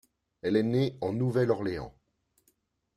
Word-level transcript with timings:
Elle 0.41 0.57
est 0.57 0.63
née 0.63 0.97
en 1.01 1.13
Nouvelle 1.13 1.51
Orléans. 1.51 1.93